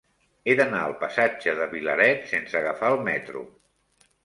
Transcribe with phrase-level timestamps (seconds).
[0.45, 3.47] He d'anar al passatge de Vilaret sense agafar el metro.